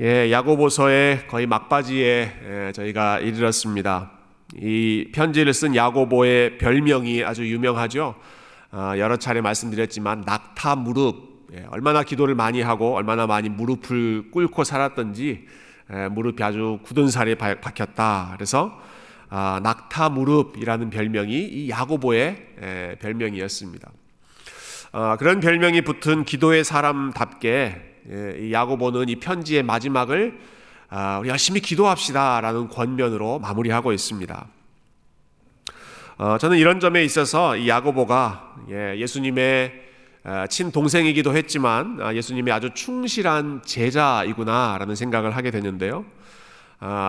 [0.00, 4.10] 예, 야고보서의 거의 막바지에 예, 저희가 이르렀습니다.
[4.56, 8.14] 이 편지를 쓴 야고보의 별명이 아주 유명하죠.
[8.70, 11.46] 어, 여러 차례 말씀드렸지만 낙타 무릎.
[11.54, 15.44] 예, 얼마나 기도를 많이 하고 얼마나 많이 무릎을 꿇고 살았던지
[15.92, 18.32] 예, 무릎이 아주 굳은 살이 박혔다.
[18.34, 18.80] 그래서
[19.28, 23.90] 아, 낙타 무릎이라는 별명이 이 야고보의 예, 별명이었습니다.
[24.92, 27.91] 어, 그런 별명이 붙은 기도의 사람답게 예,
[28.52, 30.38] 야고보는 이 편지의 마지막을
[30.94, 34.46] 아, 우리 열심히 기도합시다라는 권면으로 마무리하고 있습니다.
[36.18, 39.72] 어, 저는 이런 점에 있어서 이 야고보가 예, 예수님의
[40.24, 46.04] 아, 친동생이기도 했지만 아, 예수님의 아주 충실한 제자이구나라는 생각을 하게 되는데요.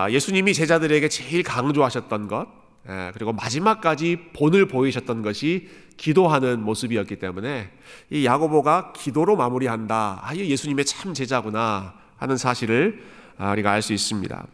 [0.08, 2.63] 예수님이 제자들에게 제일 강조하셨던 것, 예,
[3.14, 7.70] 그리고 마지막까지 본을 보이셨던 것이 기도하는 모습이었기 때문에
[8.10, 10.20] 이 야고보가 기도로 마무리한다.
[10.22, 13.02] 아, 이 예수님의 참 제자구나 하는 사실을
[13.38, 14.46] 아, 우리가 알 수 있습니다.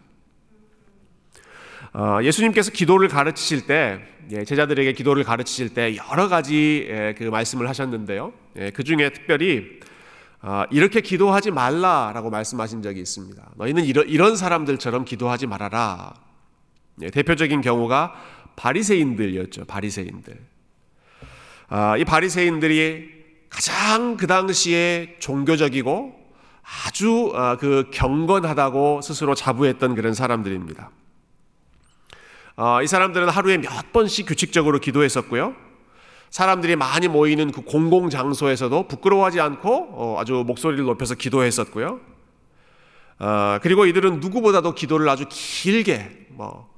[1.92, 4.00] 어, 예수님께서 기도를 가르치실 때
[4.30, 8.32] 예, 제자들에게 기도를 가르치실 때 여러 가지 예, 그 말씀을 하셨는데요.
[8.56, 9.80] 예, 그 중에 특별히
[10.42, 13.50] 어, 이렇게 기도하지 말라라고 말씀하신 적이 있습니다.
[13.56, 16.14] 너희는 이런 사람들처럼 기도하지 말아라.
[17.08, 18.14] 대표적인 경우가
[18.56, 19.64] 바리새인들이었죠.
[19.64, 20.38] 바리새인들.
[21.68, 26.14] 아, 이 바리새인들이 가장 그 당시에 종교적이고
[26.86, 30.90] 아주 아, 그 경건하다고 스스로 자부했던 그런 사람들입니다.
[32.56, 35.54] 아, 이 사람들은 하루에 몇 번씩 규칙적으로 기도했었고요.
[36.28, 42.00] 사람들이 많이 모이는 그 공공 장소에서도 부끄러워하지 않고 어, 아주 목소리를 높여서 기도했었고요.
[43.60, 46.69] 그리고 이들은 누구보다도 기도를 아주 길게 뭐 어,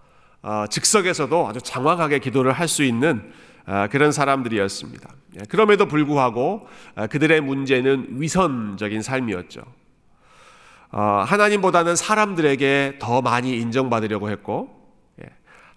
[0.68, 3.32] 즉석에서도 아주 장황하게 기도를 할 수 있는
[3.66, 5.08] 어, 그런 사람들이었습니다.
[5.36, 9.62] 예, 그럼에도 불구하고 어, 그들의 문제는 위선적인 삶이었죠.
[10.90, 14.81] 하나님보다는 사람들에게 더 많이 인정받으려고 했고,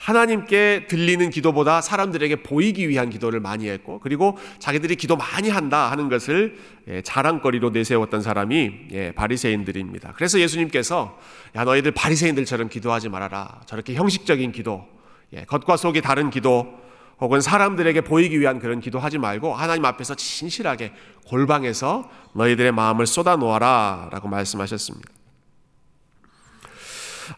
[0.05, 6.09] 하나님께 들리는 기도보다 사람들에게 보이기 위한 기도를 많이 했고 그리고 자기들이 기도 많이 한다 하는
[6.09, 10.13] 것을 예, 자랑거리로 내세웠던 사람이 예, 바리새인들입니다.
[10.15, 11.17] 그래서 예수님께서
[11.55, 13.61] 야 너희들 바리새인들처럼 기도하지 말아라.
[13.65, 14.85] 저렇게 형식적인 기도,
[15.33, 16.71] 예, 겉과 속이 다른 기도
[17.19, 20.91] 혹은 사람들에게 보이기 위한 그런 기도하지 말고 하나님 앞에서 진실하게
[21.25, 25.24] 골방에서 너희들의 마음을 쏟아 놓아라라고 말씀하셨습니다.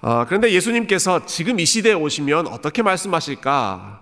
[0.02, 4.02] 어, 그런데 예수님께서 지금 이 시대에 오시면 어떻게 말씀하실까?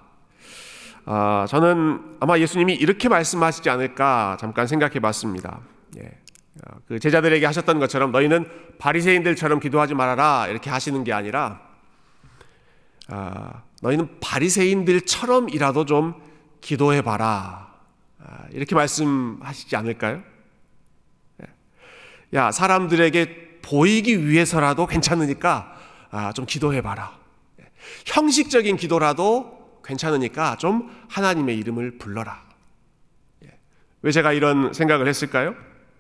[1.06, 5.60] 어, 저는 아마 예수님이 이렇게 말씀하시지 않을까 잠깐 생각해 봤습니다.
[5.98, 6.26] 예.
[6.66, 11.62] 어, 그 제자들에게 하셨던 것처럼 너희는 바리새인들처럼 기도하지 말아라 이렇게 하시는 게 아니라
[13.10, 16.16] 어, 너희는 바리새인들처럼이라도 좀
[16.62, 17.74] 기도해 봐라
[18.20, 20.24] 어, 이렇게 말씀하시지 않을까요?
[21.44, 22.38] 예.
[22.38, 25.75] 야 사람들에게 보이기 위해서라도 괜찮으니까
[26.16, 27.12] 아, 좀 기도해봐라.
[28.06, 32.42] 형식적인 기도라도 괜찮으니까 좀 하나님의 이름을 불러라.
[33.44, 33.50] 예.
[34.02, 35.56] 왜 제가 이런 생각을 했을까요?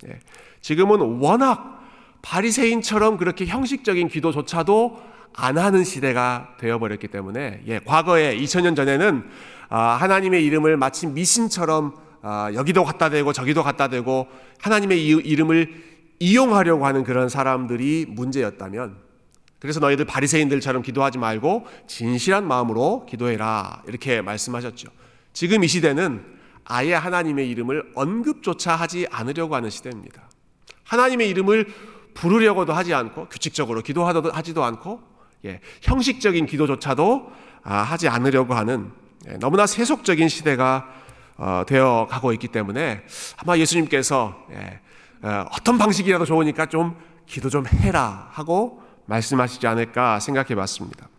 [0.08, 0.20] 예.
[0.62, 1.84] 지금은 워낙
[2.22, 5.04] 바리새인처럼 그렇게 형식적인 기도조차도
[5.34, 9.30] 안 하는 시대가 되어버렸기 때문에 예, 과거에 2000년 전에는
[9.68, 14.30] 아, 하나님의 이름을 마치 미신처럼 아, 여기도 갖다 대고 저기도 갖다 대고
[14.62, 15.84] 하나님의 이름을
[16.20, 19.05] 이용하려고 하는 그런 사람들이 문제였다면
[19.66, 23.84] 그래서 너희들 바리새인들처럼 기도하지 말고 진실한 마음으로 기도해라.
[23.88, 24.90] 이렇게 말씀하셨죠.
[25.34, 26.24] 지금 이 시대는
[26.64, 30.30] 아예 하나님의 이름을 언급조차 하지 않으려고 하는 시대입니다.
[30.84, 31.68] 하나님의 이름을
[32.14, 35.02] 부르려고도 하지 않고 규칙적으로 기도하지도 않고
[35.46, 37.32] 예, 형식적인 기도조차도
[37.64, 38.92] 아, 하지 않으려고 하는
[39.28, 40.88] 예, 너무나 세속적인 시대가
[41.38, 43.04] 어, 되어 가고 있기 때문에
[43.38, 44.80] 아마 예수님께서 예,
[45.22, 46.96] 어, 어떤 방식이라도 좋으니까 좀
[47.26, 51.10] 기도 좀 해라 하고 말씀하시지 않을까 생각해 봤습니다.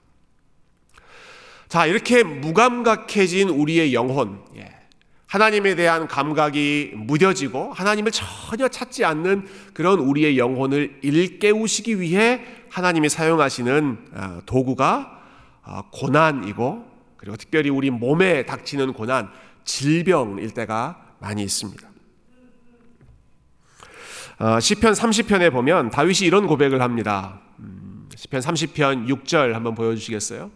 [1.69, 4.77] 자, 이렇게 무감각해진 우리의 영혼, 예.
[5.27, 12.41] 하나님에 대한 감각이 무뎌지고 하나님을 전혀 찾지 않는 그런 우리의 영혼을 일깨우시기 위해
[12.71, 15.21] 하나님이 사용하시는 어, 도구가
[15.65, 19.29] 어, 고난이고 그리고 특별히 우리 몸에 닥치는 고난,
[19.65, 21.96] 질병일 때가 많이 있습니다.
[24.39, 27.41] 어, 시편 30편에 보면 다윗이 이런 고백을 합니다.
[28.15, 30.51] 시편 30편 6절 한번 보여 주시겠어요?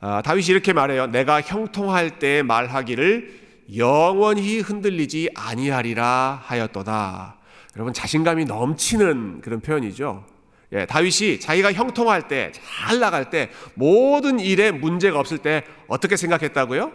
[0.00, 1.06] 아, 다윗이 이렇게 말해요.
[1.06, 3.38] 내가 형통할 때 말하기를
[3.78, 7.36] 영원히 흔들리지 아니하리라 하였도다.
[7.76, 10.26] 여러분 자신감이 넘치는 그런 표현이죠.
[10.72, 16.92] 예, 다윗이 자기가 형통할 때, 잘 나갈 때, 모든 일에 문제가 없을 때 어떻게 생각했다고요?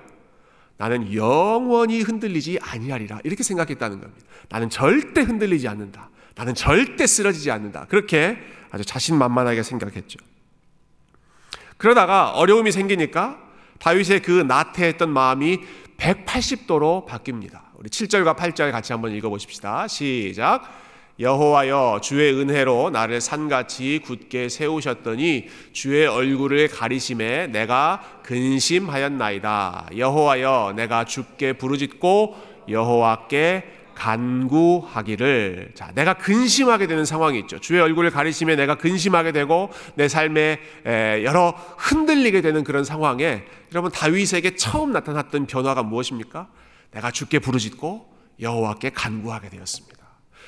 [0.78, 3.20] 나는 영원히 흔들리지 아니하리라.
[3.24, 4.26] 이렇게 생각했다는 겁니다.
[4.50, 6.10] 나는 절대 흔들리지 않는다.
[6.36, 7.86] 나는 절대 쓰러지지 않는다.
[7.90, 8.38] 그렇게
[8.72, 10.18] 아주 자신만만하게 생각했죠.
[11.78, 13.40] 그러다가 어려움이 생기니까
[13.80, 15.60] 다윗의 그 나태했던 마음이
[15.98, 17.62] 180도로 바뀝니다.
[17.76, 19.88] 우리 7절과 8절 같이 한번 읽어 보십시다.
[19.88, 20.64] 시작.
[21.24, 29.88] 여호와여 주의 은혜로 나를 산같이 굳게 세우셨더니 주의 얼굴을 가리심에 내가 근심하였나이다.
[29.98, 32.36] 여호와여 내가 주께 부르짖고
[32.68, 33.64] 여호와께
[33.96, 40.60] 간구하기를 자 내가 근심하게 되는 상황이 있죠 주의 얼굴을 가리시며 내가 근심하게 되고 내 삶에
[41.24, 46.48] 여러 흔들리게 되는 그런 상황에 여러분 다윗에게 처음 나타났던 변화가 무엇입니까?
[46.92, 50.03] 내가 주께 부르짖고 여호와께 간구하게 되었습니다.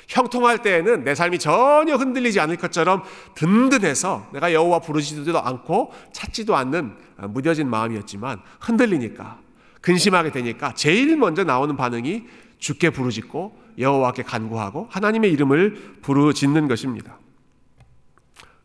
[0.08, 3.04] 형통할 때에는 내 삶이 전혀 흔들리지 않을 것처럼
[3.36, 6.96] 든든해서 내가 여호와 부르짖지도 않고 찾지도 않는
[7.30, 9.40] 무뎌진 마음이었지만 흔들리니까
[9.82, 12.24] 근심하게 되니까 제일 먼저 나오는 반응이
[12.58, 17.20] 주께 부르짖고 여호와께 간구하고 하나님의 이름을 부르짖는 것입니다.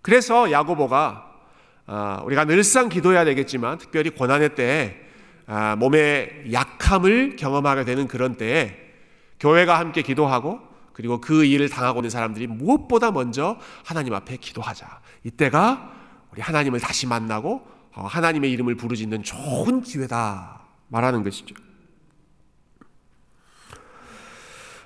[0.03, 1.27] 그래서 야고보가
[1.87, 4.97] 아, 우리가 늘상 기도해야 되겠지만 특별히 고난의 때에
[5.47, 8.77] 아, 몸의 약함을 경험하게 되는 그런 때에
[9.41, 10.70] 교회가 함께 기도하고
[11.01, 13.57] 그리고 그 일을 당하고 있는 사람들이 무엇보다 먼저
[13.87, 15.01] 하나님 앞에 기도하자.
[15.25, 15.93] 이때가
[16.31, 21.55] 우리 하나님을 다시 만나고 어, 하나님의 이름을 부르짖는 좋은 기회다 말하는 것이죠.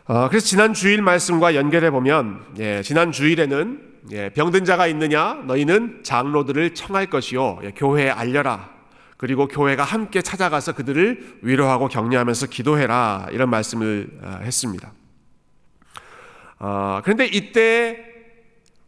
[0.05, 6.05] 어, 그래서 지난 주일 말씀과 연결해 보면 예, 지난 주일에는 예, 병든 자가 있느냐 너희는
[6.05, 8.71] 장로들을 청할 것이요 예, 교회에 알려라
[9.17, 14.93] 그리고 교회가 함께 찾아가서 그들을 위로하고 격려하면서 기도해라 이런 말씀을 어, 했습니다.
[16.67, 18.03] 어, 그런데 이때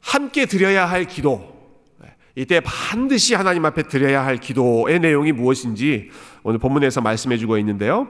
[0.00, 1.54] 함께 드려야 할 기도
[2.02, 6.08] 예, 이때 반드시 하나님 앞에 드려야 할 기도의 내용이 무엇인지
[6.42, 8.08] 오늘 본문에서 말씀해 주고 있는데요.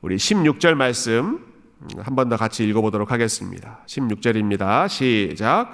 [0.00, 1.44] 우리 16절 말씀
[1.98, 3.80] 한 번 더 같이 읽어보도록 하겠습니다.
[3.86, 4.88] 16절입니다.
[4.88, 5.68] 시작.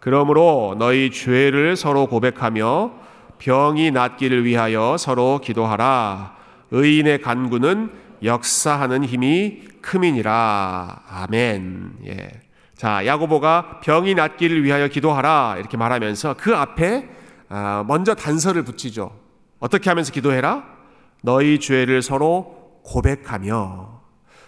[0.00, 2.94] 그러므로 너희 죄를 서로 고백하며
[3.38, 6.34] 병이 낫기를 위하여 서로 기도하라.
[6.72, 7.92] 의인의 간구는
[8.24, 11.02] 역사하는 힘이 크민이라.
[11.08, 11.92] 아멘.
[12.06, 12.42] 예.
[12.82, 15.54] 자, 야고보가 병이 낫기를 위하여 기도하라.
[15.60, 17.08] 이렇게 말하면서 그 앞에
[17.48, 19.16] 아, 먼저 단서를 붙이죠.
[19.60, 20.64] 어떻게 하면서 기도해라?
[21.22, 24.00] 너희 죄를 서로 고백하며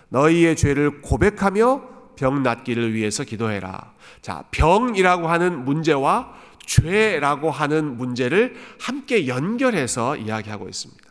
[0.09, 1.83] 너희의 죄를 고백하며
[2.17, 3.93] 병 낫기를 위해서 기도해라.
[4.21, 6.35] 자, 병이라고 하는 문제와
[6.67, 11.05] 죄라고 하는 문제를 함께 연결해서 이야기하고 있습니다.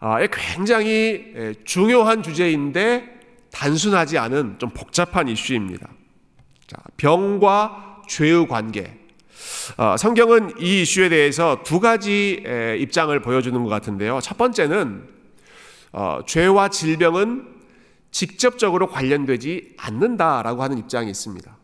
[0.00, 3.15] 아, 굉장히 중요한 주제인데
[3.56, 5.88] 단순하지 않은 좀 복잡한 이슈입니다.
[6.66, 8.98] 자, 병과 죄의 관계.
[9.78, 12.42] 어, 성경은 이 이슈에 대해서 두 가지
[12.78, 14.20] 입장을 보여주는 것 같은데요.
[14.22, 15.08] 첫 번째는
[15.92, 17.56] 어, 죄와 질병은
[18.10, 21.56] 직접적으로 관련되지 않는다라고 하는 입장이 있습니다.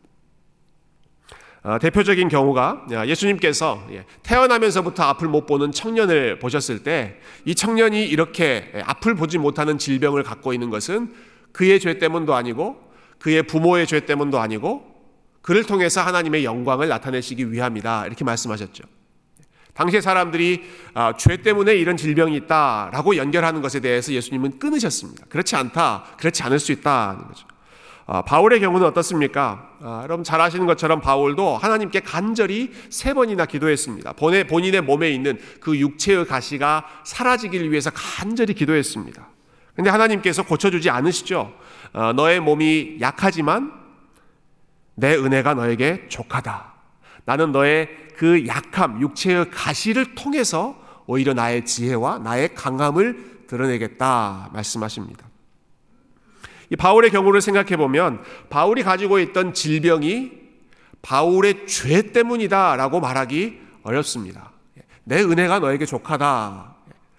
[1.65, 8.73] 어, 대표적인 경우가 예수님께서 예, 태어나면서부터 앞을 못 보는 청년을 보셨을 때 이 청년이 이렇게
[8.85, 11.13] 앞을 보지 못하는 질병을 갖고 있는 것은
[11.53, 12.77] 그의 죄 때문도 아니고
[13.19, 14.93] 그의 부모의 죄 때문도 아니고
[15.43, 18.85] 그를 통해서 하나님의 영광을 나타내시기 위함이다 이렇게 말씀하셨죠.
[19.75, 20.63] 당시의 사람들이
[20.95, 25.27] 아, 죄 때문에 이런 질병이 있다라고 연결하는 것에 대해서 예수님은 끊으셨습니다.
[25.29, 27.47] 그렇지 않다, 그렇지 않을 수 있다는 거죠.
[28.07, 29.71] 아, 바울의 경우는 어떻습니까?
[29.81, 34.13] 아, 여러분 잘 아시는 것처럼 바울도 하나님께 간절히 세 번이나 기도했습니다.
[34.13, 39.32] 본의, 본인의 몸에 있는 그 육체의 가시가 사라지기 위해서 간절히 기도했습니다.
[39.75, 41.53] 근데 하나님께서 고쳐주지 않으시죠.
[41.93, 43.73] 어, 너의 몸이 약하지만
[44.95, 46.73] 내 은혜가 너에게 족하다.
[47.25, 55.27] 나는 너의 그 약함, 육체의 가시를 통해서 오히려 나의 지혜와 나의 강함을 드러내겠다 말씀하십니다.
[56.71, 60.33] 이 바울의 경우를 생각해 보면 바울이 가지고 있던 질병이
[61.03, 64.53] 바울의 죄 때문이다라고 말하기 어렵습니다.
[65.05, 66.77] 내 은혜가 너에게 족하다.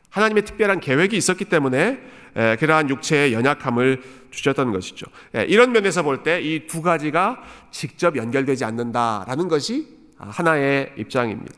[0.10, 2.00] 하나님의 특별한 계획이 있었기 때문에
[2.34, 5.06] 그러한 육체의 연약함을 주셨던 것이죠.
[5.48, 9.88] 이런 면에서 볼 때 이 두 가지가 직접 연결되지 않는다라는 것이
[10.18, 11.54] 하나의 입장입니다.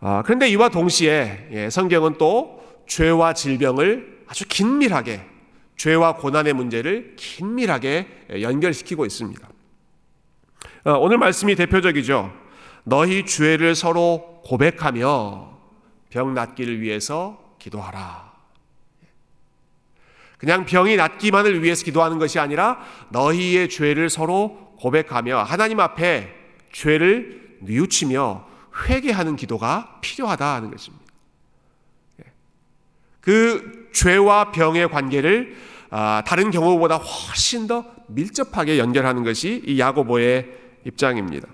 [0.00, 5.24] 아, 그런데 이와 동시에 예, 성경은 또 죄와 질병을 아주 긴밀하게
[5.76, 9.48] 죄와 고난의 문제를 긴밀하게 연결시키고 있습니다.
[10.84, 12.32] 어, 오늘 말씀이 대표적이죠.
[12.84, 15.58] 너희 죄를 서로 고백하며
[16.10, 18.25] 병 낫기를 위해서 기도하라.
[20.38, 22.78] 그냥 병이 낫기만을 위해서 기도하는 것이 아니라
[23.10, 26.34] 너희의 죄를 서로 고백하며 하나님 앞에
[26.72, 28.46] 죄를 뉘우치며
[28.88, 31.04] 회개하는 기도가 필요하다는 것입니다.
[32.20, 32.30] 예.
[33.20, 35.56] 그 죄와 병의 관계를
[35.90, 40.46] 아, 다른 경우보다 훨씬 더 밀접하게 연결하는 것이 이 야고보의
[40.84, 41.48] 입장입니다.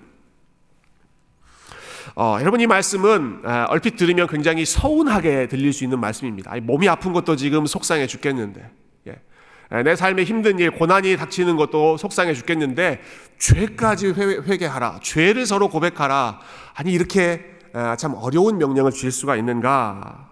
[2.15, 6.53] 어, 여러분 이 말씀은 아, 얼핏 들으면 굉장히 서운하게 들릴 수 있는 말씀입니다.
[6.61, 8.69] 몸이 아픈 것도 지금 속상해 죽겠는데,
[9.07, 9.83] 예.
[9.83, 13.01] 내 삶에 힘든 일, 고난이 닥치는 것도 속상해 죽겠는데
[13.39, 14.13] 죄까지
[14.47, 16.39] 회, 개하라 죄를 서로 고백하라.
[16.75, 17.43] 아니 이렇게
[17.73, 20.29] 아, 참 어려운 명령을 주실 수가 있는가?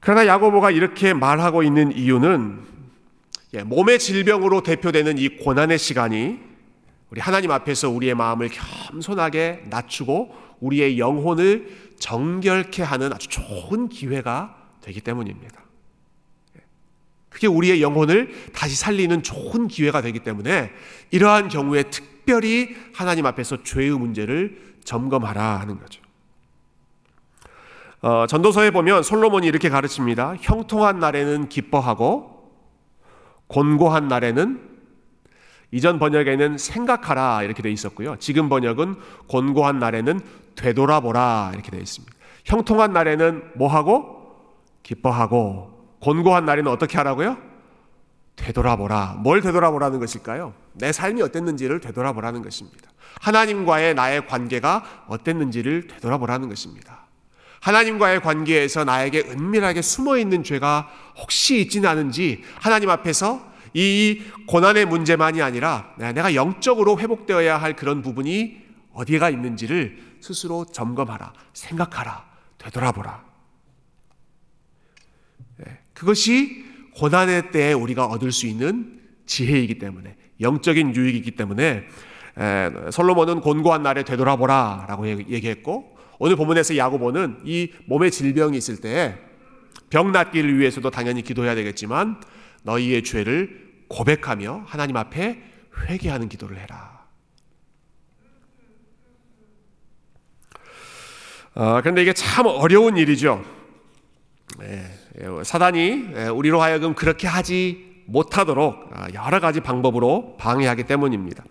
[0.00, 2.64] 그러나 야고보가 이렇게 말하고 있는 이유는
[3.54, 6.55] 예, 몸의 질병으로 대표되는 이 고난의 시간이
[7.10, 15.00] 우리 하나님 앞에서 우리의 마음을 겸손하게 낮추고 우리의 영혼을 정결케 하는 아주 좋은 기회가 되기
[15.00, 15.66] 때문입니다.
[17.28, 20.70] 그게 우리의 영혼을 다시 살리는 좋은 기회가 되기 때문에
[21.10, 26.00] 이러한 경우에 특별히 하나님 앞에서 죄의 문제를 점검하라 하는 거죠.
[28.00, 30.36] 어, 전도서에 보면 솔로몬이 이렇게 가르칩니다.
[30.40, 32.52] 형통한 날에는 기뻐하고
[33.48, 34.65] 곤고한 날에는
[35.70, 38.16] 이전 번역에는 생각하라 이렇게 돼 있었고요.
[38.18, 38.96] 지금 번역은
[39.26, 40.20] 곤고한 날에는
[40.54, 42.14] 되돌아보라 이렇게 돼 있습니다.
[42.44, 44.16] 형통한 날에는 뭐 하고
[44.82, 47.36] 기뻐하고 곤고한 날에는 어떻게 하라고요?
[48.36, 49.16] 되돌아보라.
[49.18, 50.54] 뭘 되돌아보라는 것일까요?
[50.74, 52.90] 내 삶이 어땠는지를 되돌아보라는 것입니다.
[53.20, 57.06] 하나님과의 나의 관계가 어땠는지를 되돌아보라는 것입니다.
[57.60, 65.42] 하나님과의 관계에서 나에게 은밀하게 숨어 있는 죄가 혹시 있지는 않은지 하나님 앞에서 이 고난의 문제만이
[65.42, 68.56] 아니라 내가 영적으로 회복되어야 할 그런 부분이
[68.92, 72.24] 어디가 있는지를 스스로 점검하라, 생각하라,
[72.56, 73.22] 되돌아보라.
[75.66, 76.64] 예, 그것이
[76.94, 81.84] 고난의 때에 우리가 얻을 수 있는 지혜이기 때문에 영적인 유익이기 때문에
[82.90, 89.26] 솔로몬은 곤고한 날에 되돌아보라라고 얘기했고 오늘 본문에서 야고보는 이 몸에 질병이 있을 때
[89.90, 92.20] 병 낫기를 위해서도 당연히 기도해야 되겠지만
[92.62, 95.42] 너희의 죄를 고백하며 하나님 앞에
[95.88, 97.06] 회개하는 기도를 해라.
[101.54, 103.42] 어, 그런데 이게 참 어려운 일이죠.
[104.62, 104.84] 예,
[105.20, 111.44] 예, 사단이 예, 우리로 하여금 그렇게 하지 못하도록 아, 여러 가지 방법으로 방해하기 때문입니다.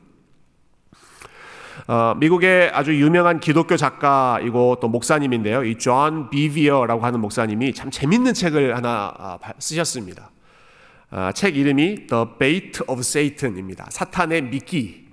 [1.88, 5.64] 어, 미국의 아주 유명한 기독교 작가이고 또 목사님인데요.
[5.66, 10.32] 이 존 비비어라고 하는 목사님이 참 재밌는 책을 하나 아, 쓰셨습니다.
[11.18, 13.88] 아, 책 이름이 The Bait of Satan입니다.
[13.90, 15.06] 사탄의 미끼.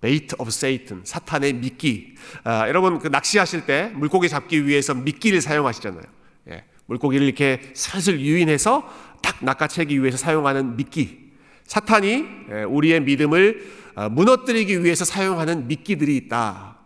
[0.00, 1.02] Bait of Satan.
[1.04, 2.14] 사탄의 미끼.
[2.42, 6.04] 아, 여러분 그 낚시하실 때 물고기 잡기 위해서 미끼를 사용하시잖아요.
[6.48, 8.88] 예, 물고기를 이렇게 슬슬 유인해서
[9.20, 11.18] 딱 낚아채기 위해서 사용하는 미끼.
[11.66, 13.62] 사탄이 예, 우리의 믿음을
[13.94, 16.78] 아, 무너뜨리기 위해서 사용하는 미끼들이 있다.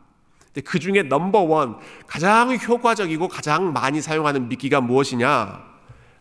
[0.64, 1.76] 그 중에 넘버 원
[2.08, 5.64] 가장 효과적이고 가장 많이 사용하는 미끼가 무엇이냐?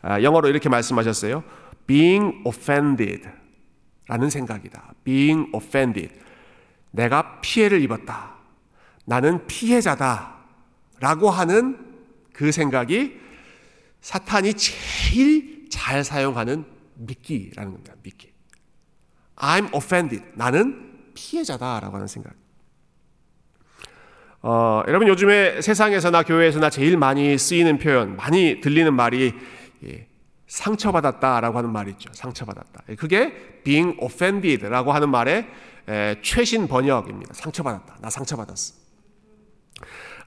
[0.04, 1.44] 아, 영어로 이렇게 말씀하셨어요.
[1.88, 3.28] Being offended
[4.08, 4.94] 라는 생각이다.
[5.04, 6.14] being offended.
[6.92, 8.36] 내가 피해를 입었다.
[9.06, 10.36] 나는 피해자다.
[11.00, 11.78] 라고 하는
[12.34, 13.20] 그 생각이
[14.02, 16.66] 사탄이 제일 잘 사용하는
[16.96, 17.94] 미끼라는 겁니다.
[18.02, 18.32] 미끼.
[19.36, 20.24] I'm offended.
[20.36, 22.34] 나는 피해자다 라고 하는 생각.
[24.42, 29.34] 어, 여러분 요즘에 세상에서나 교회에서나 제일 많이 쓰이는 표현, 많이 들리는 말이
[29.84, 30.08] 예,
[30.48, 32.10] 상처받았다라고 하는 말이 있죠.
[32.14, 32.84] 상처받았다.
[32.98, 35.48] 그게 being offended라고 하는 말의
[36.22, 37.34] 최신 번역입니다.
[37.34, 37.98] 상처받았다.
[38.02, 38.86] 나 상처받았어.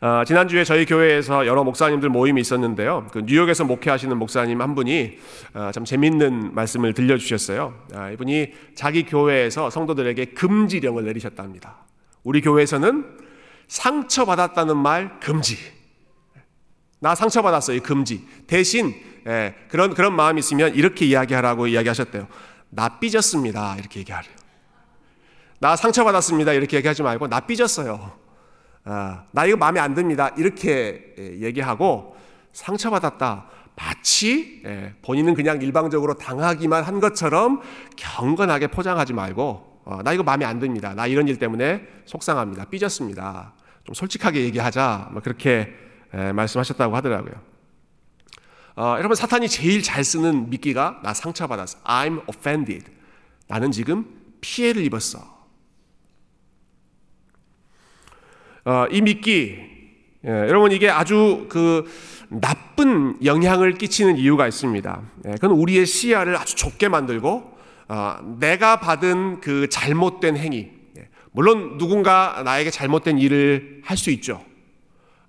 [0.00, 3.08] 어, 지난주에 저희 교회에서 여러 목사님들 모임이 있었는데요.
[3.10, 5.18] 그 뉴욕에서 목회하시는 목사님 한 분이
[5.54, 7.74] 어, 참 재밌는 말씀을 들려주셨어요.
[7.94, 11.78] 아, 이분이 자기 교회에서 성도들에게 금지령을 내리셨답니다.
[12.22, 13.18] 우리 교회에서는
[13.66, 15.56] 상처받았다는 말 금지.
[17.00, 17.80] 나 상처받았어요.
[17.80, 18.24] 금지.
[18.46, 18.94] 대신
[19.28, 22.26] 예, 그런 그런 마음이 있으면 이렇게 이야기하라고 이야기하셨대요.
[22.70, 23.76] 나 삐졌습니다.
[23.76, 24.32] 이렇게 얘기하래요.
[25.60, 26.54] 나 상처받았습니다.
[26.54, 28.12] 이렇게 얘기하지 말고 나 삐졌어요.
[28.84, 30.30] 아, 나 이거 마음에 안 듭니다.
[30.38, 32.16] 이렇게 예, 얘기하고
[32.52, 33.46] 상처받았다.
[33.76, 37.60] 마치 예, 본인은 그냥 일방적으로 당하기만 한 것처럼
[37.96, 40.94] 경건하게 포장하지 말고 어, 나 이거 마음에 안 듭니다.
[40.94, 42.64] 나 이런 일 때문에 속상합니다.
[42.66, 43.52] 삐졌습니다.
[43.84, 45.10] 좀 솔직하게 얘기하자.
[45.12, 45.74] 뭐 그렇게
[46.14, 47.57] 예, 말씀하셨다고 하더라고요.
[48.78, 51.80] 어, 여러분 사탄이 제일 잘 쓰는 미끼가 나 상처받았어.
[51.82, 52.86] I'm offended.
[53.48, 54.06] 나는 지금
[54.40, 55.18] 피해를 입었어.
[58.64, 59.58] 어, 이 미끼
[60.24, 61.90] 예, 여러분 이게 아주 그
[62.28, 65.02] 나쁜 영향을 끼치는 이유가 있습니다.
[65.26, 67.58] 예, 그건 우리의 시야를 아주 좁게 만들고
[67.88, 74.44] 어, 내가 받은 그 잘못된 행위, 예, 물론 누군가 나에게 잘못된 일을 할 수 있죠.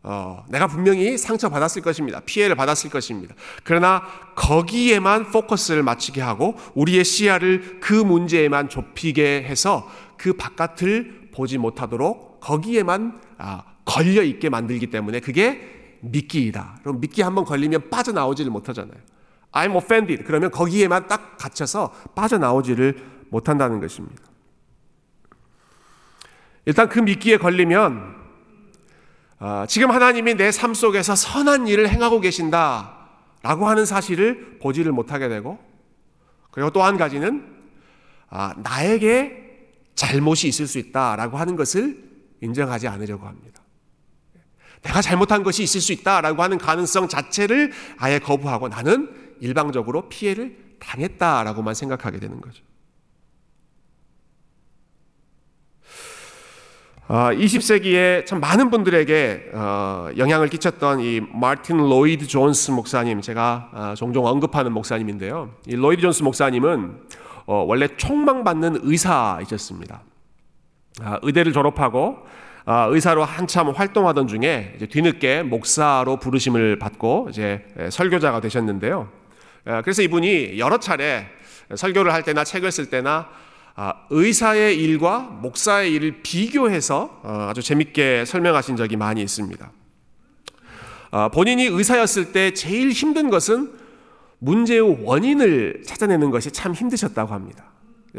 [0.02, 2.22] 어, 내가 분명히 상처받았을 것입니다.
[2.22, 3.36] 피해를 받았을 것입니다.
[3.64, 4.02] 그러나
[4.36, 13.20] 거기에만 포커스를 맞추게 하고 우리의 시야를 그 문제에만 좁히게 해서 그 바깥을 보지 못하도록 거기에만
[13.38, 16.80] 아, 걸려 있게 만들기 때문에 그게 미끼이다.
[16.82, 19.00] 그럼 미끼 한번 걸리면 빠져나오지를 못하잖아요.
[19.52, 20.24] I'm offended.
[20.24, 22.98] 그러면 거기에만 딱 갇혀서 빠져나오지를
[23.30, 24.24] 못한다는 것입니다.
[26.66, 28.19] 일단 그 미끼에 걸리면 어,
[29.68, 35.58] 지금 하나님이 내 삶 속에서 선한 일을 행하고 계신다라고 하는 사실을 보지를 못하게 되고
[36.52, 37.46] 그리고 또 한 가지는
[38.30, 42.04] 아, 나에게 잘못이 있을 수 있다라고 하는 것을
[42.42, 43.62] 인정하지 않으려고 합니다.
[44.82, 49.10] 내가 잘못한 것이 있을 수 있다라고 하는 가능성 자체를 아예 거부하고 나는
[49.42, 52.64] 일방적으로 피해를 당했다라고만 생각하게 되는 거죠.
[57.10, 63.96] 20세기에 아, 참 많은 분들에게 어, 영향을 끼쳤던 이 마틴 로이드 존스 목사님, 제가 아,
[63.98, 65.50] 종종 언급하는 목사님인데요.
[65.66, 67.00] 이 로이드 존스 목사님은
[67.48, 70.04] 어, 원래 총망받는 의사이셨습니다.
[71.02, 72.18] 아, 의대를 졸업하고
[72.66, 79.10] 의사로 한참 활동하던 중에 뒤늦게 목사로 부르심을 받고 이제 설교자가 되셨는데요.
[79.64, 81.26] 그래서 이분이 여러 차례
[81.74, 83.28] 설교를 할 때나 책을 쓸 때나 아,
[84.10, 89.72] 의사의 일과 목사의 일을 비교해서 어, 아주 재밌게 설명하신 적이 많이 있습니다.
[91.12, 93.72] 아, 본인이 의사였을 때 제일 힘든 것은
[94.40, 97.66] 문제의 원인을 찾아내는 것이 참 힘드셨다고 합니다.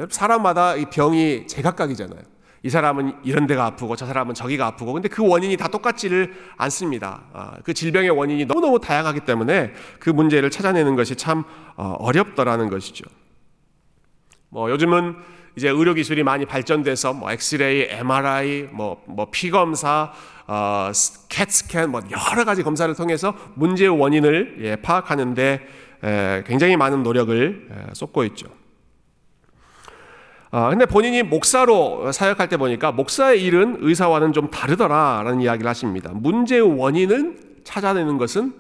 [0.09, 2.21] 사람마다 병이 제각각이잖아요.
[2.63, 7.23] 이 사람은 이런 데가 아프고 저 사람은 저기가 아프고 근데 그 원인이 다 똑같지를 않습니다.
[7.33, 11.45] 아, 그 질병의 원인이 너무너무 다양하기 때문에 그 문제를 찾아내는 것이 참
[11.77, 13.05] 어, 어렵더라는 것이죠.
[14.51, 15.17] 뭐 요즘은
[15.57, 20.13] 이제 의료 기술이 많이 발전돼서 뭐 엑스레이, MRI, 뭐, 뭐 피검사,
[20.47, 20.91] 어,
[21.29, 25.61] 캣스캔, 뭐 여러 가지 검사를 통해서 문제의 원인을 예, 파악하는데
[26.03, 28.49] 에, 굉장히 많은 노력을 에, 쏟고 있죠.
[30.53, 36.11] 아, 근데 본인이 목사로 사역할 때 보니까 목사의 일은 의사와는 좀 다르더라라는 이야기를 하십니다.
[36.13, 38.53] 문제의 원인을 찾아내는 것은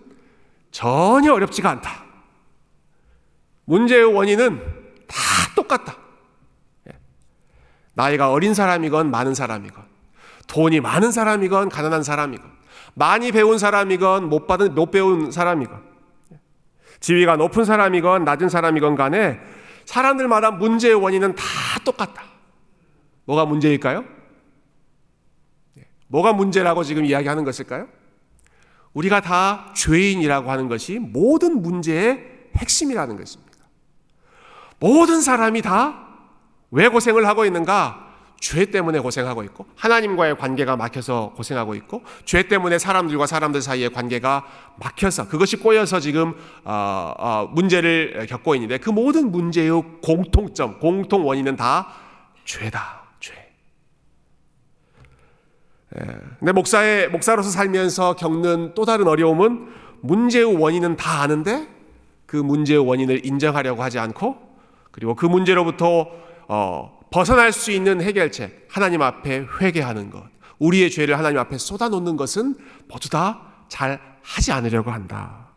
[0.70, 2.05] 전혀 어렵지가 않다.
[3.64, 4.61] 문제의 원인은
[5.09, 5.16] 다
[5.57, 5.96] 똑같다.
[8.00, 9.84] 나이가 어린 사람이건 많은 사람이건
[10.46, 12.50] 돈이 많은 사람이건 가난한 사람이건
[12.94, 15.82] 많이 배운 사람이건 못 받은 못 배운 사람이건
[17.00, 19.38] 지위가 높은 사람이건 낮은 사람이건 간에
[19.84, 21.44] 사람들마다 문제의 원인은 다
[21.84, 22.22] 똑같다.
[23.24, 24.04] 뭐가 문제일까요?
[25.78, 25.84] 예.
[26.08, 27.86] 뭐가 문제라고 지금 이야기하는 것일까요?
[28.94, 33.58] 우리가 다 죄인이라고 하는 것이 모든 문제의 핵심이라는 것입니다.
[34.78, 36.10] 모든 사람이 다
[36.70, 38.11] 왜 고생을 하고 있는가?
[38.40, 44.46] 죄 때문에 고생하고 있고 하나님과의 관계가 막혀서 고생하고 있고 죄 때문에 사람들과 사람들 사이의 관계가
[44.78, 49.70] 막혀서 그것이 꼬여서 지금 어, 어, 문제를 겪고 있는데 그 모든 문제의
[50.02, 51.88] 공통점, 공통 원인은 다
[52.46, 53.02] 죄다.
[53.20, 53.35] 죄.
[56.00, 56.06] 예.
[56.38, 59.68] 근데 목사의 목사로서 살면서 겪는 또 다른 어려움은
[60.00, 61.68] 문제의 원인은 다 아는데
[62.24, 64.38] 그 문제의 원인을 인정하려고 하지 않고
[64.92, 66.09] 그리고 그 문제로부터
[66.52, 70.24] 어, 벗어날 수 있는 해결책, 하나님 앞에 회개하는 것,
[70.58, 72.56] 우리의 죄를 하나님 앞에 쏟아놓는 것은
[72.88, 75.48] 모두 다 잘 하지 않으려고 한다.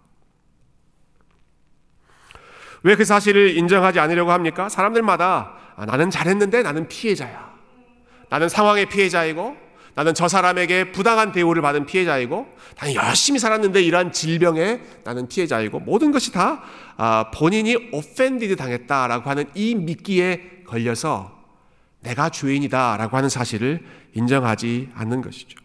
[2.84, 4.70] 왜 그 사실을 인정하지 않으려고 합니까?
[4.70, 7.54] 사람들마다 아, 나는 잘했는데 나는 피해자야.
[8.30, 9.58] 나는 상황의 피해자이고
[9.96, 12.48] 나는 저 사람에게 부당한 대우를 받은 피해자이고
[12.80, 16.62] 나는 열심히 살았는데 이러한 질병에 나는 피해자이고 모든 것이 다
[16.98, 21.44] 아, 본인이 오펜디드 당했다라고 하는 이 미끼에 걸려서
[22.02, 25.60] 내가 주인이다라고 하는 사실을 인정하지 않는 것이죠.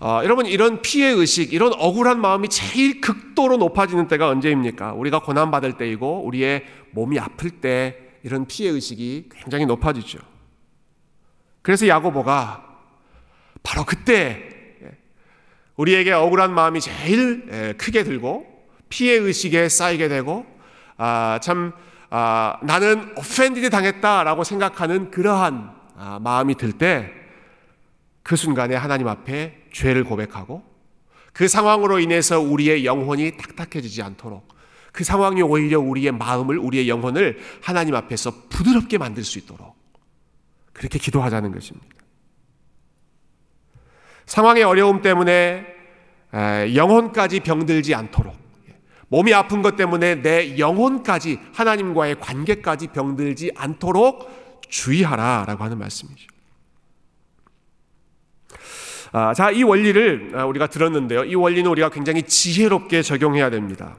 [0.00, 4.92] 어, 여러분 이런 피해 의식, 이런 억울한 마음이 제일 극도로 높아지는 때가 언제입니까?
[4.92, 10.18] 우리가 고난 받을 때이고 우리의 몸이 아플 때 이런 피해 의식이 굉장히 높아지죠.
[11.62, 12.64] 그래서 야고보가
[13.62, 14.50] 바로 그때
[15.76, 18.46] 우리에게 억울한 마음이 제일 크게 들고
[18.88, 20.46] 피해 의식에 쌓이게 되고
[20.96, 21.72] 아, 참
[22.10, 27.26] 아, 나는 오펜디드 당했다라고 생각하는 그러한 아, 마음이 들 때
[28.26, 30.64] 그 순간에 하나님 앞에 죄를 고백하고
[31.32, 34.48] 그 상황으로 인해서 우리의 영혼이 탁탁해지지 않도록
[34.90, 39.76] 그 상황이 오히려 우리의 마음을 우리의 영혼을 하나님 앞에서 부드럽게 만들 수 있도록
[40.72, 41.86] 그렇게 기도하자는 것입니다.
[44.24, 45.64] 상황의 어려움 때문에
[46.74, 48.34] 영혼까지 병들지 않도록
[49.08, 56.26] 몸이 아픈 것 때문에 내 영혼까지 하나님과의 관계까지 병들지 않도록 주의하라라고 하는 말씀이죠.
[59.12, 61.24] 아, 자, 이 원리를 아, 우리가 들었는데요.
[61.24, 63.96] 이 원리는 우리가 굉장히 지혜롭게 적용해야 됩니다.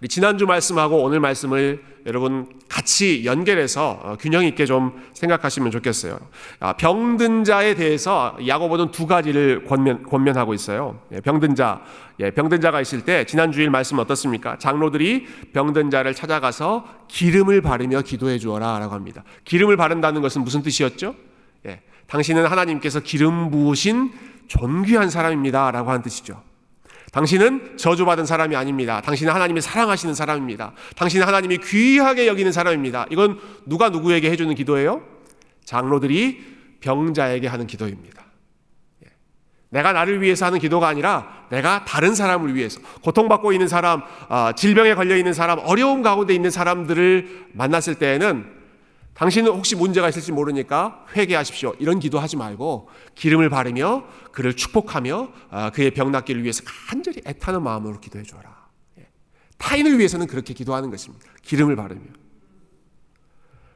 [0.00, 6.18] 우리 지난주 말씀하고 오늘 말씀을 여러분 같이 연결해서 어, 균형 있게 좀 생각하시면 좋겠어요.
[6.60, 11.00] 아, 병든 자에 대해서 야고보는 두 가지를 권면, 권면하고 있어요.
[11.10, 11.82] 예, 병든 자,
[12.20, 14.56] 예, 병든 자가 있을 때 지난 주일 말씀 어떻습니까?
[14.58, 19.24] 장로들이 병든 자를 찾아가서 기름을 바르며 기도해 주어라라고 합니다.
[19.44, 21.16] 기름을 바른다는 것은 무슨 뜻이었죠?
[21.66, 24.12] 예, 당신은 하나님께서 기름 부으신
[24.46, 26.47] 존귀한 사람입니다라고 하는 뜻이죠.
[27.12, 29.00] 당신은 저주받은 사람이 아닙니다.
[29.00, 30.72] 당신은 하나님이 사랑하시는 사람입니다.
[30.96, 33.06] 당신은 하나님이 귀하게 여기는 사람입니다.
[33.10, 35.02] 이건 누가 누구에게 해주는 기도예요?
[35.64, 38.24] 장로들이 병자에게 하는 기도입니다.
[39.04, 39.08] 예.
[39.70, 44.94] 내가 나를 위해서 하는 기도가 아니라 내가 다른 사람을 위해서 고통받고 있는 사람, 아, 질병에
[44.94, 48.57] 걸려 있는 사람, 어려움 가운데 있는 사람들을 만났을 때에는
[49.18, 51.74] 당신은 혹시 문제가 있을지 모르니까 회개하십시오.
[51.80, 57.98] 이런 기도하지 말고 기름을 바르며 그를 축복하며 아, 그의 병 낫기를 위해서 간절히 애타는 마음으로
[57.98, 58.68] 기도해 줘라.
[59.00, 59.08] 예.
[59.56, 61.26] 타인을 위해서는 그렇게 기도하는 것입니다.
[61.42, 62.02] 기름을 바르며.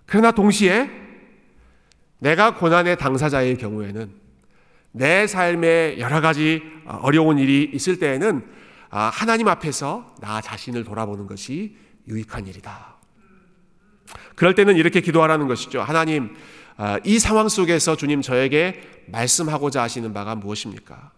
[0.07, 0.89] 그러나 동시에
[2.21, 4.15] 내가 고난의 당사자의 경우에는
[4.93, 8.47] 내 삶에 여러 가지 어려운 일이 있을 때에는
[8.91, 11.77] 아, 하나님 앞에서 나 자신을 돌아보는 것이
[12.07, 12.92] 유익한 일이다.
[14.35, 15.83] 그럴 때는 이렇게 기도하라는 것이죠.
[15.83, 16.35] 하나님,
[16.77, 21.13] 아, 이 상황 속에서 주님 저에게 말씀하고자 하시는 바가 무엇입니까?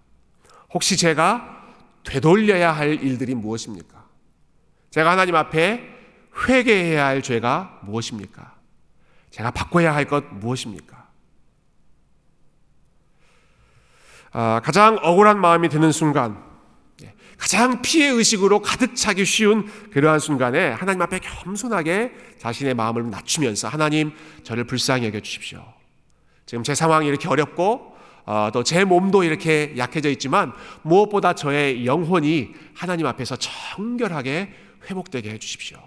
[0.73, 1.63] 혹시 제가
[2.05, 4.05] 되돌려야 할 일들이 무엇입니까?
[4.91, 5.89] 제가 하나님 앞에
[6.49, 8.55] 회개해야 할 죄가 무엇입니까?
[9.31, 11.05] 제가 바꿔야 할 것 무엇입니까?
[14.33, 16.43] 아, 가장 억울한 마음이 드는 순간,
[17.39, 24.13] 가장 피해 의식으로 가득 차기 쉬운 그러한 순간에 하나님 앞에 겸손하게 자신의 마음을 낮추면서 하나님
[24.43, 25.65] 저를 불쌍히 여겨 주십시오.
[26.47, 27.95] 지금 제 상황이 이렇게 어렵고
[28.27, 34.53] 어, 또 제 몸도 이렇게 약해져 있지만 무엇보다 저의 영혼이 하나님 앞에서 정결하게
[34.89, 35.79] 회복되게 해 주십시오.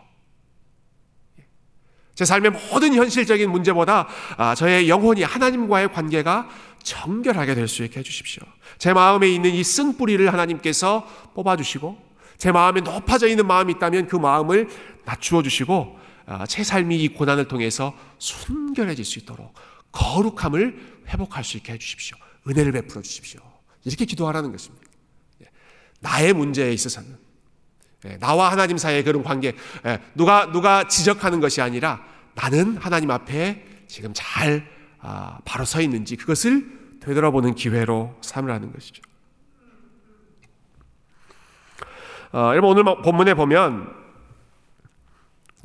[2.18, 4.08] 제 삶의 모든 현실적인 문제보다
[4.38, 6.50] 아, 저의 영혼이 하나님과의 관계가
[6.88, 8.44] 정결하게 될 수 있게 해주십시오.
[8.78, 11.98] 제 마음에 있는 이 쓴 뿌리를 하나님께서 뽑아주시고
[12.38, 14.70] 제 마음에 높아져 있는 마음이 있다면 그 마음을
[15.06, 15.98] 낮추어 주시고
[16.28, 19.54] 아, 제 삶이 이 고난을 통해서 순결해질 수 있도록
[19.92, 22.18] 거룩함을 회복할 수 있게 해주십시오.
[22.48, 23.42] 은혜를 베풀어 주십시오.
[23.84, 24.86] 이렇게 기도하라는 것입니다.
[25.42, 25.46] 예.
[26.00, 27.18] 나의 문제에 있어서는
[28.06, 29.54] 예, 나와 하나님 사이의 그런 관계
[29.86, 32.04] 예, 누가 누가 지적하는 것이 아니라
[32.36, 34.68] 나는 하나님 앞에 지금 잘
[35.00, 36.77] 아, 바로 서 있는지 그것을
[37.08, 39.02] 되돌아보는 기회로 삼으라는 것이죠.
[42.34, 43.90] 어, 여러분 오늘 본문에 보면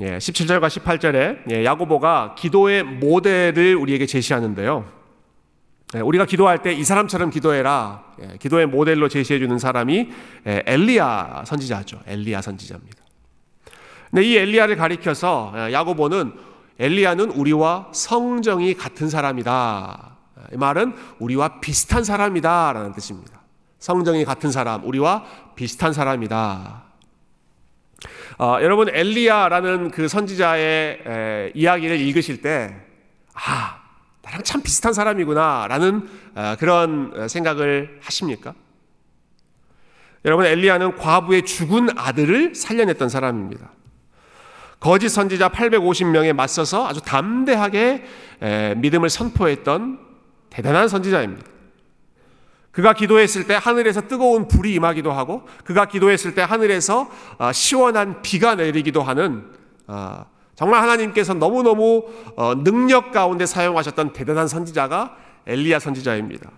[0.00, 4.84] 예, 17절과 18절에 예, 야고보가 기도의 모델을 우리에게 제시하는데요.
[5.96, 8.04] 예, 우리가 기도할 때 이 사람처럼 기도해라.
[8.22, 10.10] 예, 기도의 모델로 제시해 주는 사람이
[10.46, 12.00] 예, 엘리야 선지자죠.
[12.06, 13.02] 엘리야 선지자입니다.
[14.10, 16.32] 근데 이 엘리야를 가리켜서 예, 야고보는
[16.78, 20.16] 엘리야는 우리와 성정이 같은 사람이다.
[20.52, 23.40] 이 말은 우리와 비슷한 사람이다 라는 뜻입니다.
[23.78, 25.24] 성정이 같은 사람, 우리와
[25.56, 26.84] 비슷한 사람이다.
[28.38, 32.76] 어, 여러분 엘리야라는 그 선지자의 에, 이야기를 읽으실 때,
[33.34, 33.80] 아
[34.22, 38.54] 나랑 참 비슷한 사람이구나라는 어, 그런 생각을 하십니까?
[40.24, 43.70] 여러분 엘리야는 과부의 죽은 아들을 살려냈던 사람입니다.
[44.78, 48.04] 거짓 선지자 850명에 맞서서 아주 담대하게
[48.42, 50.11] 에, 믿음을 선포했던
[50.52, 51.50] 대단한 선지자입니다.
[52.72, 58.54] 그가 기도했을 때 하늘에서 뜨거운 불이 임하기도 하고 그가 기도했을 때 하늘에서 어, 시원한 비가
[58.54, 59.50] 내리기도 하는
[59.86, 62.04] 어, 정말 하나님께서 너무너무
[62.36, 66.50] 어, 능력 가운데 사용하셨던 대단한 선지자가 엘리야 선지자입니다.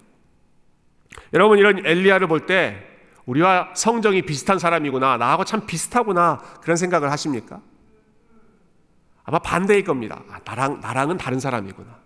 [1.32, 2.90] 여러분 이런 엘리야를 볼 때
[3.26, 7.60] 우리와 성정이 비슷한 사람이구나 나하고 참 비슷하구나 그런 생각을 하십니까?
[9.24, 10.22] 아마 반대일 겁니다.
[10.30, 12.03] 아, 나랑 나랑은 다른 사람이구나.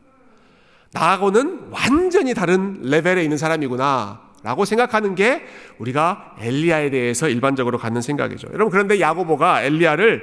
[0.92, 4.28] 나하고는 완전히 다른 레벨에 있는 사람이구나.
[4.42, 5.42] 라고 생각하는 게
[5.78, 8.48] 우리가 엘리야에 대해서 일반적으로 갖는 생각이죠.
[8.52, 10.22] 여러분, 그런데 야고보가 엘리야를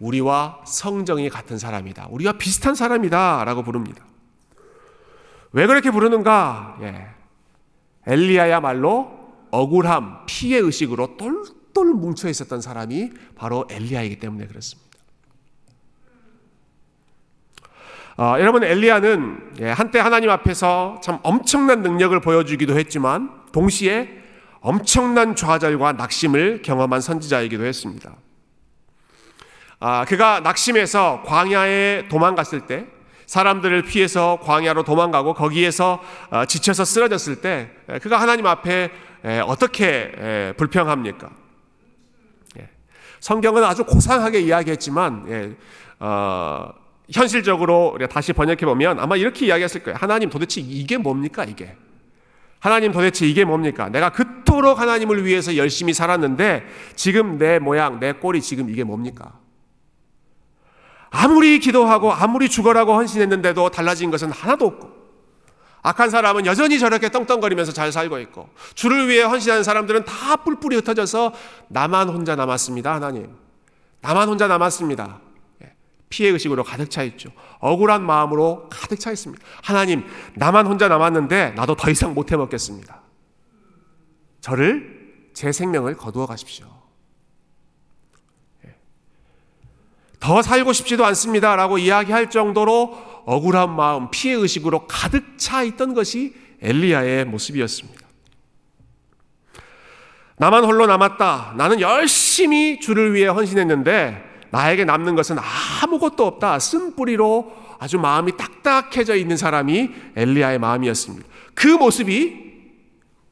[0.00, 2.08] 우리와 성정이 같은 사람이다.
[2.10, 3.44] 우리와 비슷한 사람이다.
[3.44, 4.04] 라고 부릅니다.
[5.52, 6.78] 왜 그렇게 부르는가?
[6.82, 7.06] 예.
[8.06, 14.83] 엘리야야말로 억울함, 피해 의식으로 똘똘 뭉쳐 있었던 사람이 바로 엘리야이기 때문에 그렇습니다.
[18.16, 24.08] 어, 여러분 엘리야는 예, 한때 하나님 앞에서 참 엄청난 능력을 보여주기도 했지만 동시에
[24.60, 28.14] 엄청난 좌절과 낙심을 경험한 선지자이기도 했습니다.
[29.80, 32.86] 아, 그가 낙심해서 광야에 도망갔을 때
[33.26, 36.00] 사람들을 피해서 광야로 도망가고 거기에서
[36.30, 38.90] 어, 지쳐서 쓰러졌을 때 그가 하나님 앞에
[39.46, 41.30] 어떻게 불평합니까?
[42.58, 42.68] 예.
[43.18, 45.56] 성경은 아주 고상하게 이야기했지만 예,
[45.98, 49.98] 어, 현실적으로 우리가 다시 번역해 보면 아마 이렇게 이야기했을 거예요.
[50.00, 51.76] 하나님 도대체 이게 뭡니까 이게?
[52.60, 53.90] 하나님 도대체 이게 뭡니까?
[53.90, 56.64] 내가 그토록 하나님을 위해서 열심히 살았는데
[56.96, 59.32] 지금 내 모양, 내 꼴이 지금 이게 뭡니까?
[61.10, 64.94] 아무리 기도하고 아무리 죽어라고 헌신했는데도 달라진 것은 하나도 없고
[65.82, 71.34] 악한 사람은 여전히 저렇게 떵떵거리면서 잘 살고 있고 주를 위해 헌신하는 사람들은 다 뿔뿔이 흩어져서
[71.68, 72.94] 나만 혼자 남았습니다.
[72.94, 73.28] 하나님.
[74.00, 75.20] 나만 혼자 남았습니다.
[76.14, 76.16] 예.
[76.16, 77.30] 피해 의식으로 가득 차 있죠.
[77.58, 79.44] 억울한 마음으로 가득 차 있습니다.
[79.62, 83.00] 하나님, 나만 혼자 남았는데 나도 더 이상 못 해 먹겠습니다.
[84.40, 86.66] 저를 제 생명을 거두어 가십시오.
[90.20, 92.96] 더 살고 싶지도 않습니다 라고 이야기할 정도로
[93.26, 98.06] 억울한 마음, 피해 의식으로 가득 차 있던 것이 엘리야의 모습이었습니다.
[100.36, 101.54] 나만 홀로 남았다.
[101.56, 105.36] 나는 열심히 주를 위해 헌신했는데 나에게 남는 것은
[105.82, 106.58] 아무것도 없다.
[106.58, 111.26] 쓴 뿌리로 아주 마음이 딱딱해져 있는 사람이 엘리야의 마음이었습니다.
[111.54, 112.44] 그 모습이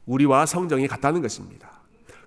[0.05, 1.71] 우리와 성정이 같다는 것입니다.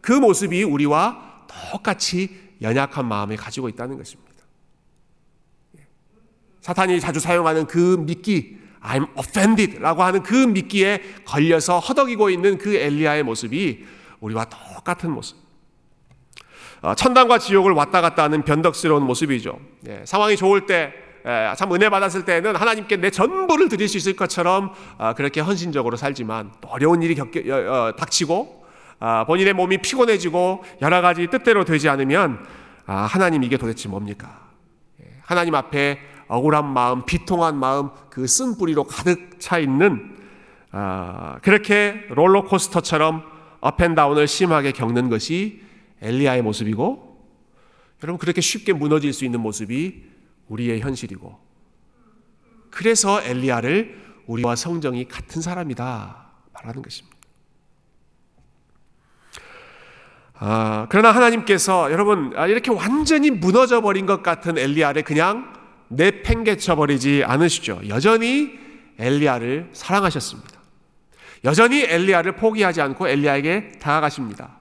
[0.01, 2.31] 그 모습이 우리와 똑같이
[2.62, 4.27] 연약한 마음을 가지고 있다는 것입니다.
[6.61, 12.75] 사탄이 자주 사용하는 그 미끼, I'm offended 라고 하는 그 미끼에 걸려서 허덕이고 있는 그
[12.75, 13.85] 엘리야의 모습이
[14.20, 15.45] 우리와 똑같은 모습.
[16.87, 19.59] 어, 천당과 지옥을 왔다 갔다 하는 변덕스러운 모습이죠.
[19.88, 20.92] 예, 상황이 좋을 때,
[21.27, 25.96] 예, 참 은혜 받았을 때는 하나님께 내 전부를 드릴 수 있을 것처럼 어, 그렇게 헌신적으로
[25.96, 28.64] 살지만 어려운 일이 겪, 어, 닥치고
[29.27, 32.46] 본인의 몸이 피곤해지고 여러 가지 뜻대로 되지 않으면
[32.87, 34.42] 아, 하나님 이게 도대체 뭡니까?
[35.03, 40.16] 예, 하나님 앞에 억울한 마음, 비통한 마음, 그 쓴 뿌리로 가득 차 있는
[40.70, 43.25] 아, 그렇게 롤러코스터처럼
[43.59, 45.65] 업앤다운을 심하게 겪는 것이
[46.02, 47.06] 엘리야의 모습이고
[48.02, 50.04] 여러분 그렇게 쉽게 무너질 수 있는 모습이
[50.48, 51.38] 우리의 현실이고
[52.70, 57.16] 그래서 엘리야를 우리와 성정이 같은 사람이다 말하는 것입니다.
[60.38, 65.54] 아, 그러나 하나님께서 여러분 아, 이렇게 완전히 무너져 버린 것 같은 엘리야를 그냥
[65.88, 67.80] 내팽개쳐 버리지 않으시죠.
[67.88, 68.59] 여전히
[68.98, 70.56] 엘리야를 사랑하셨습니다.
[71.44, 74.56] 여전히 엘리야를 포기하지 않고 엘리야에게 다가가십니다.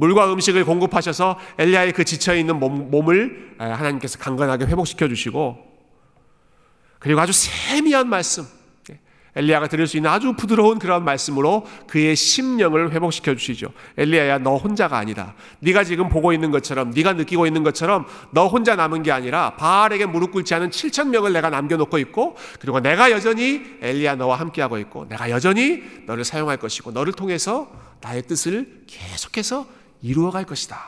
[0.00, 5.58] 물과 음식을 공급하셔서 엘리야의 그 지쳐 있는 몸, 을 하나님께서 강건하게 회복시켜 주시고
[6.98, 8.46] 그리고 아주 세미한 말씀
[9.36, 13.68] 엘리야가 들을 수 있는 아주 부드러운 그런 말씀으로 그의 심령을 회복시켜 주시죠.
[13.96, 15.34] 엘리야야 너 혼자가 아니다.
[15.60, 20.06] 네가 지금 보고 있는 것처럼 네가 느끼고 있는 것처럼 너 혼자 남은 게 아니라 바알에게
[20.06, 24.62] 무릎 꿇지 않은 7천 명을 내가 남겨 놓고 있고 그리고 내가 여전히 엘리야 너와 함께
[24.62, 30.78] 하고 있고 내가 여전히 너를 사용할 것이고 너를 통해서 나의 뜻을 계속해서 이루어 갈 것이다.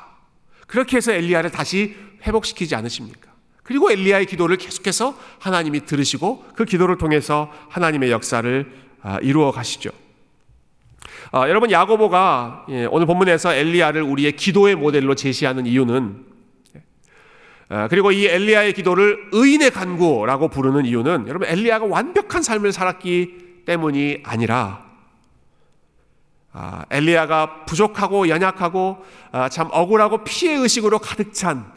[0.67, 3.31] 그렇게 해서 엘리야를 다시 회복시키지 않으십니까?
[3.63, 8.73] 그리고 엘리야의 기도를 계속해서 하나님이 들으시고 그 기도를 통해서 하나님의 역사를
[9.03, 9.91] 아, 이루어 가시죠.
[11.31, 16.27] 아, 여러분 야고보가 예, 오늘 본문에서 엘리야를 우리의 기도의 모델로 제시하는 이유는
[17.69, 24.19] 아, 그리고 이 엘리야의 기도를 의인의 간구라고 부르는 이유는 여러분 엘리야가 완벽한 삶을 살았기 때문이
[24.25, 24.92] 아니라
[26.91, 28.99] 엘리야가 부족하고 연약하고
[29.51, 31.73] 참 억울하고 피해 의식으로 가득 찬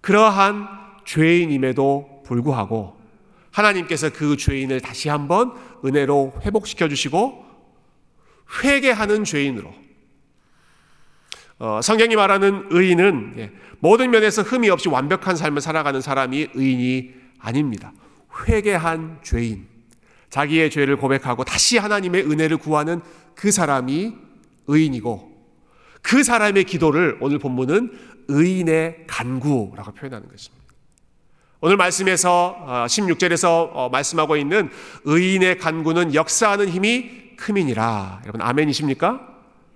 [0.00, 0.68] 그러한
[1.04, 2.96] 죄인임에도 불구하고
[3.50, 5.52] 하나님께서 그 죄인을 다시 한번
[5.84, 7.44] 은혜로 회복시켜 주시고
[8.62, 9.72] 회개하는 죄인으로
[11.58, 17.92] 어, 성경이 말하는 의인은 예, 모든 면에서 흠이 없이 완벽한 삶을 살아가는 사람이 의인이 아닙니다.
[18.48, 19.68] 회개한 죄인,
[20.32, 23.02] 자기의 죄를 고백하고 다시 하나님의 은혜를 구하는
[23.34, 24.14] 그 사람이
[24.66, 25.30] 의인이고
[26.00, 27.92] 그 사람의 기도를 오늘 본문은
[28.28, 30.64] 의인의 간구라고 표현하는 것입니다.
[31.60, 32.56] 오늘 말씀에서
[32.88, 34.70] 16절에서 어, 어, 말씀하고 있는
[35.04, 38.22] 의인의 간구는 역사하는 힘이 크민이라.
[38.24, 39.31] 여러분 아멘이십니까?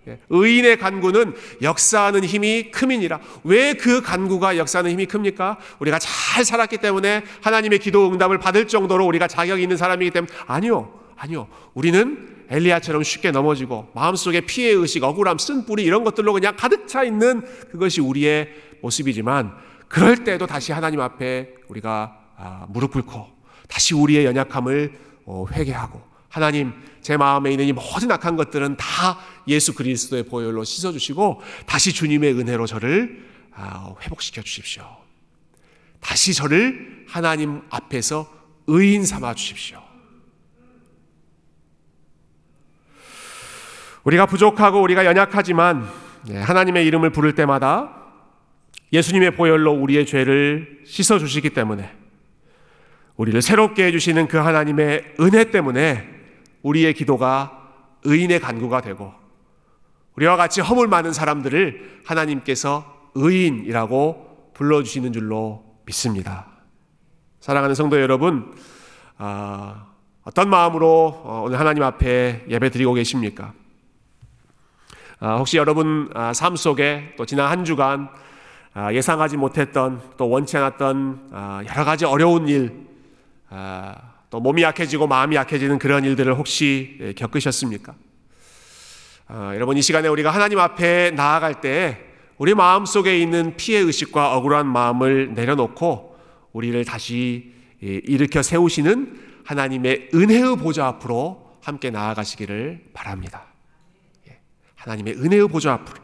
[0.09, 3.21] 예, 의인의 간구는 역사하는 힘이 크민이라.
[3.45, 5.59] 왜 그 간구가 역사하는 힘이 큽니까?
[5.79, 10.93] 우리가 잘 살았기 때문에 하나님의 기도 응답을 받을 정도로 우리가 자격이 있는 사람이기 때문에 아니요.
[11.17, 11.49] 아니요.
[11.75, 17.03] 우리는 엘리야처럼 쉽게 넘어지고 마음속에 피해 의식, 억울함, 쓴 뿌리 이런 것들로 그냥 가득 차
[17.03, 18.49] 있는 그것이 우리의
[18.83, 19.53] 모습이지만
[19.89, 23.27] 그럴 때도 다시 하나님 앞에 우리가 아, 무릎 꿇고
[23.69, 24.93] 다시 우리의 연약함을
[25.25, 26.73] 어, 회개하고 하나님
[27.07, 32.33] 제 마음에 있는 이 모든 악한 것들은 다 예수 그리스도의 보혈로 씻어 주시고 다시 주님의
[32.33, 34.85] 은혜로 저를 아, 회복시켜 주십시오.
[36.01, 38.29] 다시 저를 하나님 앞에서
[38.67, 39.81] 의인 삼아 주십시오.
[44.03, 45.89] 우리가 부족하고 우리가 연약하지만
[46.31, 48.03] 예, 하나님의 이름을 부를 때마다
[48.93, 51.89] 예수님의 보혈로 우리의 죄를 씻어 주시기 때문에
[53.15, 56.16] 우리를 새롭게 해주시는 그 하나님의 은혜 때문에
[56.67, 57.63] 우리의 기도가
[58.03, 59.13] 의인의 간구가 되고
[60.17, 66.47] 우리와 같이 허물 많은 사람들을 하나님께서 의인이라고 불러주시는 줄로 믿습니다.
[67.41, 68.55] 사랑하는 성도 여러분,
[69.19, 69.87] 아,
[70.25, 73.53] 어떤 마음으로 어, 오늘 하나님 앞에 예배 드리고 계십니까?
[75.21, 78.09] 아, 혹시 여러분 아, 삶 속에 또 지난 한 주간
[78.75, 82.87] 아, 예상하지 못했던 또 원치 않았던 아, 여러 가지 어려운 일,
[83.51, 87.95] 아, 또 몸이 약해지고 마음이 약해지는 그런 일들을 혹시 예, 겪으셨습니까?
[89.29, 92.05] 아, 여러분 이 시간에 우리가 하나님 앞에 나아갈 때
[92.37, 96.19] 우리 마음 속에 있는 피해 의식과 억울한 마음을 내려놓고
[96.53, 103.47] 우리를 다시 예, 일으켜 세우시는 하나님의 은혜의 보좌 앞으로 함께 나아가시기를 바랍니다.
[104.29, 104.39] 예,
[104.75, 106.03] 하나님의 은혜의 보좌 앞으로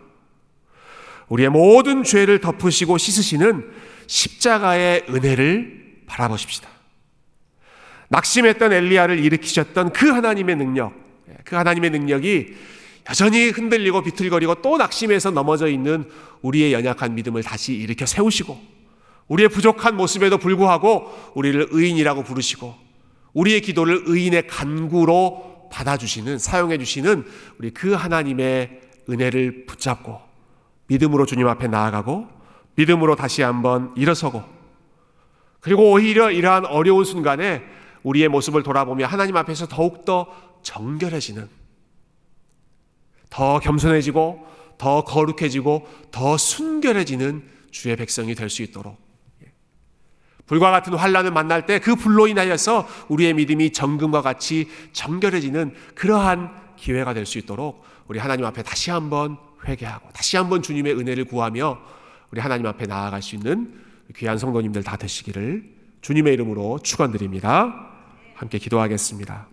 [1.29, 3.71] 우리의 모든 죄를 덮으시고 씻으시는
[4.07, 6.82] 십자가의 은혜를 바라보십시다.
[8.13, 10.93] 낙심했던 엘리야를 일으키셨던 그 하나님의 능력,
[11.31, 12.55] 예, 그 하나님의 능력이
[13.09, 16.05] 여전히 흔들리고 비틀거리고 또 낙심해서 넘어져 있는
[16.43, 18.61] 우리의 연약한 믿음을 다시 일으켜 세우시고
[19.29, 22.75] 우리의 부족한 모습에도 불구하고 우리를 의인이라고 부르시고
[23.33, 27.25] 우리의 기도를 의인의 간구로 받아주시는 사용해 주시는
[27.59, 30.21] 우리 그 하나님의 은혜를 붙잡고
[30.89, 32.29] 믿음으로 주님 앞에 나아가고
[32.75, 34.45] 믿음으로 다시 한번 일어서고
[35.61, 37.63] 그리고 오히려 이러한 어려운 순간에
[38.03, 40.27] 우리의 모습을 돌아보며 하나님 앞에서 더욱더
[40.63, 41.49] 정결해지는
[43.31, 44.47] 더 겸손해지고
[44.79, 49.01] 더 거룩해지고 더 순결해지는 주의 백성이 될 수 있도록
[50.47, 57.15] 불과 같은 환란을 만날 때 그 불로 인하여서 우리의 믿음이 정금과 같이 정결해지는 그러한 기회가
[57.15, 61.79] 될 수 있도록 우리 하나님 앞에 다시 한번 회개하고 다시 한번 주님의 은혜를 구하며
[62.33, 63.81] 우리 하나님 앞에 나아갈 수 있는
[64.17, 67.92] 귀한 성도님들 다 되시기를 주님의 이름으로 축원드립니다.
[68.43, 69.52] 함께 기도하겠습니다.